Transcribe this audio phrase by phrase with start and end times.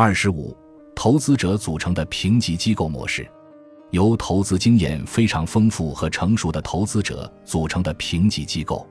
[0.00, 0.56] 二十五，
[0.94, 3.28] 投资者组成的评级机构模式，
[3.90, 8.86] 由投资经验非常丰富和成熟的投资者组成的评级机构，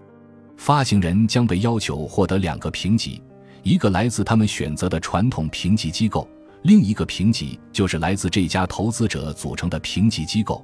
[0.57, 3.23] 发行人将被要求获得两个评级，
[3.63, 6.27] 一个来自他们选择的传统评级机构，
[6.63, 10.61] 另一个评级就是来自这家投资者组成的评级机构，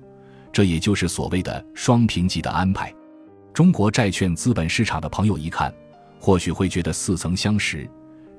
[0.52, 2.94] 这也就是所谓的双评级的安排。
[3.54, 5.73] 中国债券资本市场的朋友一看，
[6.20, 7.89] 或许会觉得似曾相识。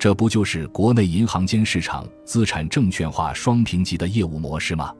[0.05, 4.93] 这不就是国内银行间市场资产证券化双评级的业务模式吗？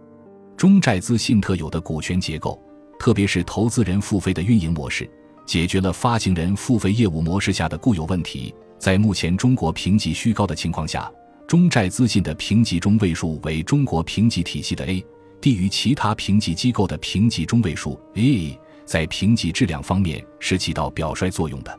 [0.57, 2.59] 中债资信特有的股权结构，
[2.99, 5.07] 特别是投资人付费的运营模式，
[5.45, 8.55] 解决了发行人付费业务模式下的固有问题。
[8.79, 11.13] 在目前中国评级虚高的情况下，
[11.47, 15.05] 中债资信的评级中位数为中国评级体系的 A，
[15.39, 21.79] 低于其他评级机构的评级中位数 A，在评级质量方面是起到表率作用的。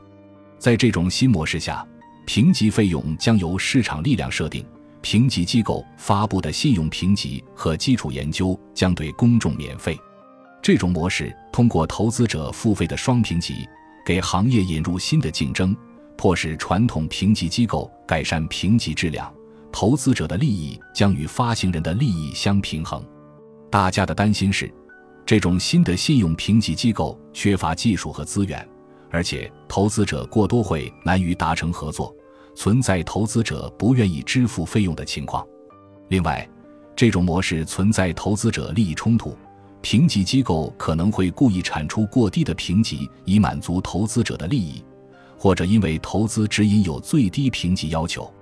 [0.59, 1.83] 在这种新模式下。
[2.25, 4.65] 评级费用将由市场力量设定，
[5.01, 9.97] 评级机构发布的信用评级和基础研究将对公众免费。
[10.61, 13.67] 这种模式通过投资者付费的双评级，
[14.05, 15.75] 给行业引入新的竞争，
[16.17, 19.31] 迫使传统评级机构改善评级质量，
[19.71, 23.05] 投资者的利益将与发行人的利益相平衡。
[23.69, 24.73] 大家的担心是，
[25.23, 28.67] 这种新的信用评级机构缺乏技术和资源。
[29.11, 32.15] 而且，投资者过多会难于达成合作，
[32.55, 35.45] 存在投资者不愿意支付费用的情况。
[36.07, 36.49] 另外，
[36.95, 39.35] 这种模式存在投资者利益冲突，
[39.81, 44.81] 评级机构可能会故意产出过低的评级以满足投资者的利益，
[45.37, 48.33] 或者因为投资指引有最低评级要求，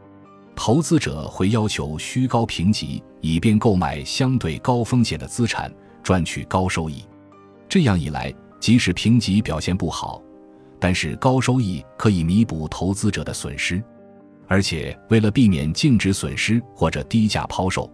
[0.55, 5.73] 投资者会要求虚高评级以便购买相对高风险的资产，
[6.03, 7.03] 赚取高收益。
[7.67, 10.21] 这样一来，即使评级表现不好，
[10.83, 13.81] 但是高收益可以弥补投资者的损失，
[14.49, 17.89] 而且为了避免净值损失或者低价抛售，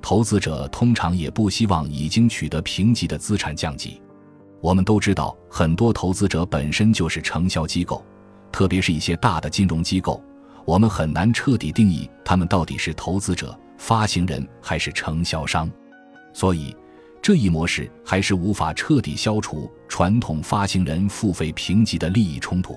[0.00, 4.02] 投资者通常也不希望已经取得评级的资产降级。
[4.60, 8.04] 我们都知道，很多投资者本身就是承销机构，
[8.50, 10.20] 特别是一些大的金融机构，
[10.64, 15.70] 我们很难彻底定义他们到底是投资者、发行人还是承销商，
[16.32, 16.74] 所以。
[17.22, 22.76] 这一模式还是无法彻底消除传统发行人付费评级的利益冲突。